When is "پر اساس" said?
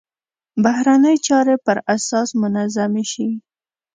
1.65-2.29